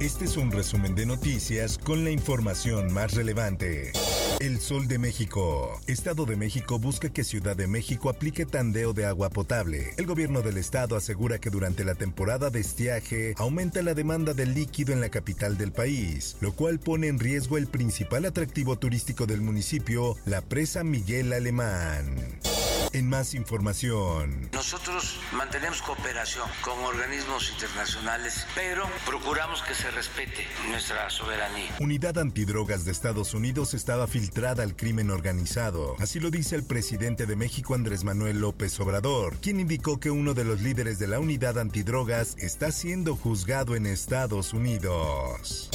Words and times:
Este 0.00 0.24
es 0.26 0.36
un 0.36 0.50
resumen 0.50 0.94
de 0.94 1.06
noticias 1.06 1.78
con 1.78 2.04
la 2.04 2.10
información 2.10 2.92
más 2.92 3.14
relevante. 3.14 3.92
El 4.40 4.60
Sol 4.60 4.86
de 4.88 4.98
México. 4.98 5.80
Estado 5.86 6.26
de 6.26 6.36
México 6.36 6.78
busca 6.78 7.08
que 7.08 7.24
Ciudad 7.24 7.56
de 7.56 7.68
México 7.68 8.10
aplique 8.10 8.44
tandeo 8.44 8.92
de 8.92 9.06
agua 9.06 9.30
potable. 9.30 9.94
El 9.96 10.06
gobierno 10.06 10.42
del 10.42 10.58
estado 10.58 10.96
asegura 10.96 11.38
que 11.38 11.48
durante 11.48 11.84
la 11.84 11.94
temporada 11.94 12.50
de 12.50 12.60
estiaje 12.60 13.34
aumenta 13.38 13.80
la 13.82 13.94
demanda 13.94 14.34
del 14.34 14.52
líquido 14.52 14.92
en 14.92 15.00
la 15.00 15.08
capital 15.08 15.56
del 15.56 15.72
país, 15.72 16.36
lo 16.40 16.52
cual 16.52 16.80
pone 16.80 17.06
en 17.06 17.18
riesgo 17.18 17.56
el 17.56 17.68
principal 17.68 18.26
atractivo 18.26 18.76
turístico 18.76 19.26
del 19.26 19.40
municipio, 19.40 20.16
la 20.26 20.42
presa 20.42 20.84
Miguel 20.84 21.32
Alemán. 21.32 22.40
En 22.94 23.08
más 23.08 23.34
información. 23.34 24.48
Nosotros 24.52 25.18
mantenemos 25.32 25.82
cooperación 25.82 26.48
con 26.62 26.78
organismos 26.78 27.50
internacionales, 27.50 28.46
pero 28.54 28.84
procuramos 29.04 29.62
que 29.62 29.74
se 29.74 29.90
respete 29.90 30.46
nuestra 30.68 31.10
soberanía. 31.10 31.74
Unidad 31.80 32.18
Antidrogas 32.18 32.84
de 32.84 32.92
Estados 32.92 33.34
Unidos 33.34 33.74
estaba 33.74 34.06
filtrada 34.06 34.62
al 34.62 34.76
crimen 34.76 35.10
organizado. 35.10 35.96
Así 35.98 36.20
lo 36.20 36.30
dice 36.30 36.54
el 36.54 36.62
presidente 36.64 37.26
de 37.26 37.34
México 37.34 37.74
Andrés 37.74 38.04
Manuel 38.04 38.40
López 38.40 38.78
Obrador, 38.78 39.38
quien 39.38 39.58
indicó 39.58 39.98
que 39.98 40.12
uno 40.12 40.32
de 40.32 40.44
los 40.44 40.60
líderes 40.60 41.00
de 41.00 41.08
la 41.08 41.18
Unidad 41.18 41.58
Antidrogas 41.58 42.36
está 42.38 42.70
siendo 42.70 43.16
juzgado 43.16 43.74
en 43.74 43.86
Estados 43.86 44.52
Unidos. 44.52 45.68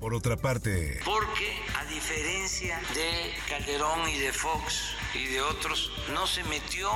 Por 0.00 0.12
otra 0.12 0.36
parte, 0.36 0.98
Porque 1.04 1.63
diferencia 1.94 2.80
de 2.92 3.30
Calderón 3.48 4.08
y 4.08 4.18
de 4.18 4.32
Fox 4.32 4.96
y 5.14 5.26
de 5.26 5.40
otros, 5.40 5.92
no 6.12 6.26
se 6.26 6.42
metió 6.44 6.88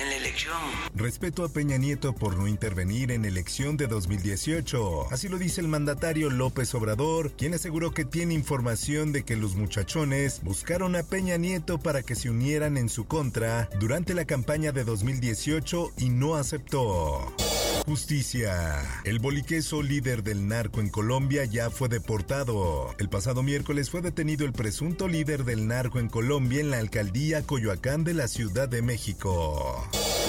en 0.00 0.08
la 0.08 0.16
elección. 0.16 0.56
respeto 0.94 1.44
a 1.44 1.50
Peña 1.50 1.76
Nieto 1.76 2.14
por 2.14 2.38
no 2.38 2.48
intervenir 2.48 3.10
en 3.10 3.26
elección 3.26 3.76
de 3.76 3.88
2018. 3.88 5.08
Así 5.10 5.28
lo 5.28 5.36
dice 5.36 5.60
el 5.60 5.68
mandatario 5.68 6.30
López 6.30 6.74
Obrador, 6.74 7.32
quien 7.32 7.52
aseguró 7.52 7.92
que 7.92 8.06
tiene 8.06 8.32
información 8.32 9.12
de 9.12 9.22
que 9.22 9.36
los 9.36 9.54
muchachones 9.54 10.40
buscaron 10.42 10.96
a 10.96 11.02
Peña 11.02 11.36
Nieto 11.36 11.78
para 11.78 12.02
que 12.02 12.14
se 12.14 12.30
unieran 12.30 12.78
en 12.78 12.88
su 12.88 13.04
contra 13.06 13.68
durante 13.78 14.14
la 14.14 14.24
campaña 14.24 14.72
de 14.72 14.84
2018 14.84 15.92
y 15.98 16.08
no 16.08 16.36
aceptó. 16.36 17.34
Justicia. 17.84 18.80
El 19.04 19.18
boliqueso 19.18 19.82
líder 19.82 20.22
del 20.22 20.46
narco 20.46 20.80
en 20.80 20.88
Colombia 20.88 21.44
ya 21.44 21.70
fue 21.70 21.88
deportado. 21.88 22.94
El 22.98 23.08
pasado 23.08 23.42
miércoles 23.42 23.90
fue 23.90 24.00
detenido 24.00 24.46
el 24.46 24.52
presunto 24.52 25.08
líder 25.08 25.44
del 25.44 25.66
narco 25.66 25.98
en 25.98 26.08
Colombia 26.08 26.60
en 26.60 26.70
la 26.70 26.78
alcaldía 26.78 27.42
Coyoacán 27.42 28.04
de 28.04 28.14
la 28.14 28.28
Ciudad 28.28 28.68
de 28.68 28.82
México. 28.82 29.88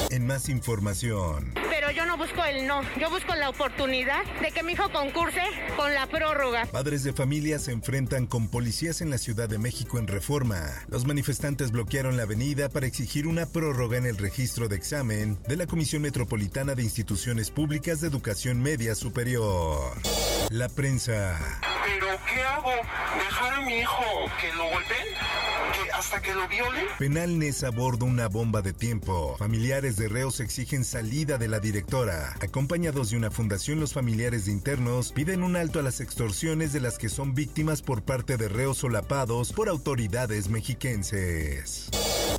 En 0.10 0.26
más 0.26 0.50
información. 0.50 1.54
Yo 1.96 2.06
no 2.08 2.18
busco 2.18 2.44
el 2.44 2.66
no, 2.66 2.82
yo 3.00 3.10
busco 3.10 3.36
la 3.36 3.50
oportunidad 3.50 4.24
de 4.42 4.52
que 4.52 4.64
mi 4.64 4.74
hijo 4.74 4.92
concurse 4.92 5.42
con 5.76 5.94
la 5.94 6.08
prórroga. 6.08 6.66
Padres 6.66 7.04
de 7.04 7.14
familia 7.14 7.60
se 7.60 7.72
enfrentan 7.72 8.26
con 8.26 8.48
policías 8.48 9.02
en 9.02 9.12
la 9.12 9.20
Ciudad 9.20 9.48
de 9.48 9.60
México 9.60 10.00
en 10.00 10.08
reforma. 10.08 10.60
Los 10.88 11.06
manifestantes 11.06 11.72
bloquearon 11.72 12.18
la 12.18 12.24
avenida 12.24 12.70
para 12.70 12.88
exigir 12.88 13.28
una 13.28 13.46
prórroga 13.46 13.98
en 13.98 14.08
el 14.08 14.18
registro 14.18 14.68
de 14.68 14.76
examen 14.76 15.38
de 15.48 15.56
la 15.56 15.68
Comisión 15.68 16.02
Metropolitana 16.02 16.74
de 16.74 16.84
Instituciones 16.84 17.52
Públicas 17.52 18.02
de 18.02 18.08
Educación 18.08 18.62
Media 18.62 18.96
Superior. 18.96 19.94
La 20.50 20.70
prensa. 20.70 21.40
¿Pero 21.84 22.08
qué 22.26 22.42
hago? 22.42 22.72
¿Dejar 23.18 23.54
a 23.54 23.62
mi 23.62 23.80
hijo 23.80 24.04
que 24.40 24.54
lo 24.54 24.64
golpeen? 24.70 25.08
¿Que 25.74 25.92
¿Hasta 25.92 26.22
que 26.22 26.34
lo 26.34 26.48
violen? 26.48 26.86
Penal 26.98 27.38
Nesa 27.40 27.68
aborda 27.68 28.06
una 28.06 28.28
bomba 28.28 28.62
de 28.62 28.74
tiempo. 28.74 29.36
Familiares 29.38 29.98
de 29.98 30.08
reos 30.08 30.40
exigen 30.40 30.86
salida 30.86 31.38
de 31.38 31.48
la 31.48 31.60
directora. 31.60 32.36
Acompañados 32.42 33.10
de 33.10 33.18
una 33.18 33.32
fundación, 33.32 33.80
los 33.80 33.94
familiares 33.94 34.46
de 34.46 34.52
internos 34.52 35.12
piden 35.12 35.44
un 35.44 35.56
alto 35.56 35.80
a 35.80 35.84
las 35.84 36.00
extorsiones 36.00 36.74
de 36.74 36.80
las 36.80 36.98
que 36.98 37.10
son 37.10 37.34
víctimas 37.34 37.82
por 37.82 38.04
parte 38.04 38.38
de 38.38 38.50
reos 38.50 38.78
solapados 38.78 39.52
por 39.52 39.70
autoridades 39.70 40.50
mexiquenses. 40.50 41.90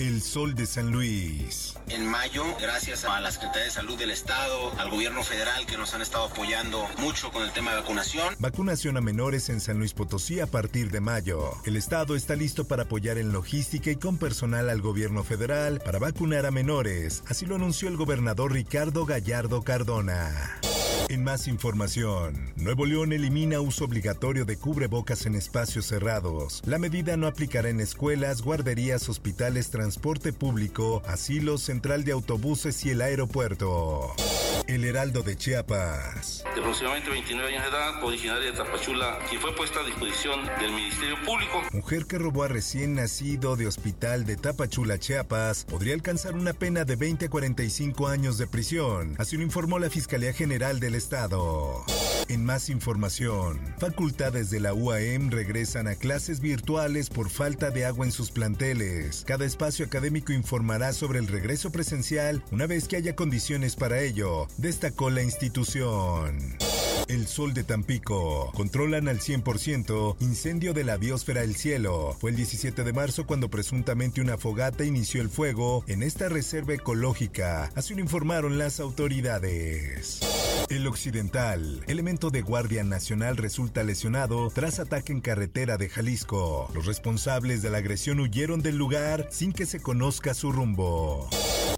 El 0.00 0.22
Sol 0.22 0.54
de 0.54 0.66
San 0.66 0.90
Luis. 0.90 1.74
En 1.88 2.06
mayo, 2.06 2.44
gracias 2.60 3.04
a 3.04 3.20
la 3.20 3.30
Secretaría 3.30 3.64
de 3.64 3.70
Salud 3.70 3.96
del 3.96 4.10
Estado, 4.10 4.72
al 4.78 4.90
gobierno 4.90 5.22
federal 5.22 5.66
que 5.66 5.76
nos 5.76 5.94
han 5.94 6.02
estado 6.02 6.24
apoyando 6.24 6.86
mucho 6.98 7.30
con 7.30 7.42
el 7.42 7.52
tema 7.52 7.70
de 7.70 7.80
vacunación. 7.80 8.34
Vacunación 8.38 8.96
a 8.96 9.00
menores 9.00 9.48
en 9.48 9.60
San 9.60 9.78
Luis 9.78 9.94
Potosí 9.94 10.40
a 10.40 10.46
partir 10.46 10.90
de 10.90 11.00
mayo. 11.00 11.52
El 11.64 11.76
Estado 11.76 12.16
está 12.16 12.34
listo 12.34 12.66
para 12.66 12.84
apoyar 12.84 13.18
en 13.18 13.32
logística 13.32 13.90
y 13.90 13.96
con 13.96 14.18
personal 14.18 14.68
al 14.68 14.82
gobierno 14.82 15.22
federal 15.22 15.80
para 15.84 15.98
vacunar 15.98 16.46
a 16.46 16.50
menores. 16.50 17.22
Así 17.28 17.46
lo 17.46 17.54
anunció 17.54 17.88
el 17.88 17.96
gobernador 17.96 18.52
Ricardo 18.52 19.06
Gallardo 19.06 19.62
Cardona. 19.62 20.60
Más 21.22 21.48
información, 21.48 22.52
Nuevo 22.56 22.86
León 22.86 23.12
elimina 23.12 23.60
uso 23.60 23.84
obligatorio 23.84 24.44
de 24.44 24.56
cubrebocas 24.56 25.26
en 25.26 25.34
espacios 25.34 25.86
cerrados. 25.86 26.62
La 26.66 26.78
medida 26.78 27.16
no 27.16 27.26
aplicará 27.26 27.68
en 27.68 27.80
escuelas, 27.80 28.42
guarderías, 28.42 29.08
hospitales, 29.08 29.70
transporte 29.70 30.32
público, 30.32 31.02
asilos, 31.06 31.62
central 31.62 32.04
de 32.04 32.12
autobuses 32.12 32.84
y 32.84 32.90
el 32.90 33.02
aeropuerto. 33.02 34.14
El 34.66 34.84
Heraldo 34.84 35.22
de 35.22 35.36
Chiapas. 35.36 36.42
de 36.54 36.60
aproximadamente 36.60 37.10
29 37.10 37.48
años 37.48 37.62
de 37.64 37.68
edad, 37.68 38.02
originaria 38.02 38.50
de 38.50 38.56
Tapachula, 38.56 39.18
quien 39.28 39.40
fue 39.40 39.54
puesta 39.54 39.80
a 39.80 39.84
disposición 39.84 40.40
del 40.58 40.72
Ministerio 40.72 41.16
Público. 41.24 41.62
Mujer 41.72 42.06
que 42.06 42.18
robó 42.18 42.44
a 42.44 42.48
recién 42.48 42.94
nacido 42.94 43.56
de 43.56 43.66
hospital 43.66 44.24
de 44.24 44.36
Tapachula, 44.36 44.98
Chiapas, 44.98 45.64
podría 45.64 45.94
alcanzar 45.94 46.34
una 46.34 46.54
pena 46.54 46.84
de 46.84 46.96
20 46.96 47.26
a 47.26 47.30
45 47.30 48.08
años 48.08 48.38
de 48.38 48.46
prisión. 48.46 49.14
Así 49.18 49.36
lo 49.36 49.42
informó 49.42 49.78
la 49.78 49.90
Fiscalía 49.90 50.32
General 50.32 50.80
del 50.80 50.94
Estado. 50.94 51.84
En 52.28 52.44
más 52.44 52.70
información, 52.70 53.60
facultades 53.78 54.50
de 54.50 54.60
la 54.60 54.72
UAM 54.72 55.30
regresan 55.30 55.88
a 55.88 55.94
clases 55.94 56.40
virtuales 56.40 57.10
por 57.10 57.28
falta 57.28 57.70
de 57.70 57.84
agua 57.84 58.06
en 58.06 58.12
sus 58.12 58.30
planteles. 58.30 59.24
Cada 59.26 59.44
espacio 59.44 59.84
académico 59.84 60.32
informará 60.32 60.92
sobre 60.92 61.18
el 61.18 61.26
regreso 61.26 61.70
presencial 61.70 62.42
una 62.50 62.66
vez 62.66 62.88
que 62.88 62.96
haya 62.96 63.14
condiciones 63.14 63.76
para 63.76 64.00
ello, 64.00 64.48
destacó 64.56 65.10
la 65.10 65.22
institución. 65.22 66.38
El 67.08 67.26
Sol 67.26 67.52
de 67.52 67.64
Tampico. 67.64 68.50
Controlan 68.54 69.08
al 69.08 69.20
100% 69.20 70.16
incendio 70.20 70.72
de 70.72 70.84
la 70.84 70.96
biosfera 70.96 71.42
El 71.42 71.54
Cielo. 71.54 72.16
Fue 72.18 72.30
el 72.30 72.36
17 72.36 72.82
de 72.82 72.92
marzo 72.94 73.26
cuando 73.26 73.50
presuntamente 73.50 74.22
una 74.22 74.38
fogata 74.38 74.84
inició 74.84 75.20
el 75.20 75.28
fuego 75.28 75.84
en 75.86 76.02
esta 76.02 76.30
reserva 76.30 76.74
ecológica. 76.74 77.70
Así 77.74 77.94
lo 77.94 78.00
informaron 78.00 78.56
las 78.58 78.80
autoridades. 78.80 80.20
El 80.70 80.86
Occidental. 80.86 81.84
Elemento 81.86 82.30
de 82.30 82.40
Guardia 82.40 82.84
Nacional 82.84 83.36
resulta 83.36 83.82
lesionado 83.82 84.50
tras 84.50 84.78
ataque 84.78 85.12
en 85.12 85.20
carretera 85.20 85.76
de 85.76 85.88
Jalisco. 85.88 86.70
Los 86.74 86.86
responsables 86.86 87.62
de 87.62 87.70
la 87.70 87.78
agresión 87.78 88.20
huyeron 88.20 88.62
del 88.62 88.76
lugar 88.76 89.28
sin 89.30 89.52
que 89.52 89.66
se 89.66 89.80
conozca 89.80 90.32
su 90.32 90.52
rumbo. 90.52 91.28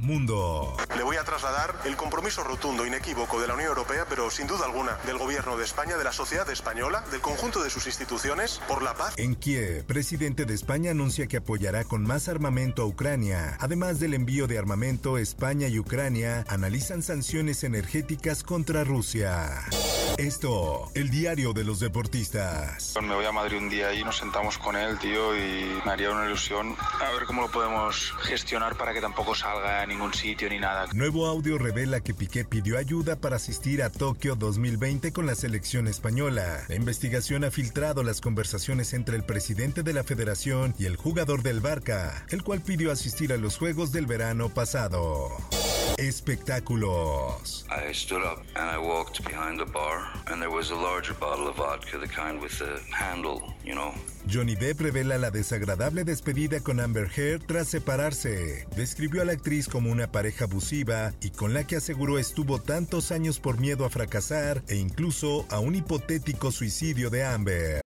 Mundo. 0.00 0.76
Le 0.96 1.02
voy 1.02 1.16
a 1.16 1.24
trasladar 1.24 1.74
el 1.84 1.96
compromiso 1.96 2.42
rotundo, 2.44 2.86
inequívoco 2.86 3.40
de 3.40 3.46
la 3.46 3.54
Unión 3.54 3.68
Europea, 3.68 4.06
pero 4.08 4.30
sin 4.30 4.46
duda 4.46 4.64
alguna 4.64 4.96
del 5.06 5.18
Gobierno 5.18 5.56
de 5.56 5.64
España, 5.64 5.96
de 5.96 6.04
la 6.04 6.12
sociedad 6.12 6.48
española, 6.50 7.04
del 7.10 7.20
conjunto 7.20 7.62
de 7.62 7.70
sus 7.70 7.86
instituciones, 7.86 8.60
por 8.68 8.82
la 8.82 8.94
paz. 8.94 9.14
En 9.16 9.34
Kiev, 9.34 9.84
presidente 9.84 10.44
de 10.44 10.54
España 10.54 10.90
anuncia 10.90 11.26
que 11.26 11.38
apoyará 11.38 11.84
con 11.84 12.02
más 12.02 12.28
armamento 12.28 12.82
a 12.82 12.86
Ucrania. 12.86 13.56
Además 13.60 14.00
del 14.00 14.14
envío 14.14 14.46
de 14.46 14.58
armamento, 14.58 15.18
España 15.18 15.68
y 15.68 15.78
Ucrania 15.78 16.44
analizan 16.48 17.02
sanciones 17.02 17.64
energéticas 17.64 18.42
contra 18.42 18.84
Rusia. 18.84 19.64
Esto, 20.18 20.90
el 20.94 21.10
diario 21.10 21.52
de 21.52 21.62
los 21.62 21.78
deportistas. 21.78 22.94
Me 23.02 23.14
voy 23.14 23.26
a 23.26 23.32
Madrid 23.32 23.58
un 23.58 23.68
día 23.68 23.92
y 23.92 24.02
nos 24.02 24.16
sentamos 24.16 24.56
con 24.56 24.74
él, 24.74 24.98
tío, 24.98 25.36
y 25.36 25.66
me 25.84 25.92
haría 25.92 26.10
una 26.10 26.24
ilusión 26.24 26.74
a 26.78 27.12
ver 27.12 27.24
cómo 27.26 27.42
lo 27.42 27.50
podemos 27.50 28.14
gestionar 28.22 28.76
para 28.78 28.94
que 28.94 29.02
tampoco 29.02 29.34
salga 29.34 29.82
a 29.82 29.86
ningún 29.86 30.14
sitio 30.14 30.48
ni 30.48 30.58
nada. 30.58 30.86
Nuevo 30.94 31.26
audio 31.26 31.58
revela 31.58 32.00
que 32.00 32.14
Piqué 32.14 32.46
pidió 32.46 32.78
ayuda 32.78 33.16
para 33.16 33.36
asistir 33.36 33.82
a 33.82 33.90
Tokio 33.90 34.36
2020 34.36 35.12
con 35.12 35.26
la 35.26 35.34
selección 35.34 35.86
española. 35.86 36.64
La 36.68 36.76
investigación 36.76 37.44
ha 37.44 37.50
filtrado 37.50 38.02
las 38.02 38.22
conversaciones 38.22 38.94
entre 38.94 39.16
el 39.16 39.24
presidente 39.24 39.82
de 39.82 39.92
la 39.92 40.02
federación 40.02 40.74
y 40.78 40.86
el 40.86 40.96
jugador 40.96 41.42
del 41.42 41.60
Barca, 41.60 42.24
el 42.30 42.42
cual 42.42 42.62
pidió 42.62 42.90
asistir 42.90 43.34
a 43.34 43.36
los 43.36 43.58
Juegos 43.58 43.92
del 43.92 44.06
verano 44.06 44.48
pasado. 44.48 45.28
Espectáculos. 45.98 47.64
I 47.70 47.92
stood 47.92 48.22
up 48.22 48.42
and 48.54 48.68
I 48.70 48.78
walked 48.78 49.24
behind 49.24 49.58
the 49.58 49.64
bar, 49.64 50.08
and 50.26 50.40
there 50.40 50.50
was 50.50 50.70
a 50.70 50.74
larger 50.74 51.14
bottle 51.14 51.48
of 51.48 51.56
vodka, 51.56 51.98
the 51.98 52.08
kind 52.08 52.40
with 52.40 52.58
the 52.58 52.80
handle, 52.92 53.42
you 53.64 53.74
know. 53.74 53.92
Johnny 54.26 54.56
Depp 54.56 54.80
revela 54.80 55.18
la 55.18 55.30
desagradable 55.30 56.04
despedida 56.04 56.60
con 56.60 56.80
Amber 56.80 57.08
Heard 57.08 57.46
tras 57.46 57.68
separarse. 57.68 58.66
Describió 58.76 59.22
a 59.22 59.24
la 59.24 59.32
actriz 59.32 59.68
como 59.68 59.90
una 59.90 60.10
pareja 60.10 60.44
abusiva 60.44 61.12
y 61.20 61.30
con 61.30 61.54
la 61.54 61.64
que 61.64 61.76
aseguró 61.76 62.18
estuvo 62.18 62.60
tantos 62.60 63.12
años 63.12 63.38
por 63.38 63.58
miedo 63.58 63.84
a 63.84 63.90
fracasar 63.90 64.62
e 64.68 64.76
incluso 64.76 65.46
a 65.50 65.60
un 65.60 65.76
hipotético 65.76 66.50
suicidio 66.50 67.08
de 67.08 67.24
Amber. 67.24 67.85